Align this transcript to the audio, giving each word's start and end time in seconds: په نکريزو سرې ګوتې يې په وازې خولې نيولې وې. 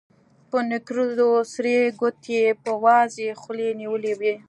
په 0.49 0.57
نکريزو 0.69 1.31
سرې 1.53 1.77
ګوتې 1.99 2.37
يې 2.43 2.49
په 2.63 2.71
وازې 2.85 3.27
خولې 3.41 3.69
نيولې 3.79 4.13
وې. 4.19 4.33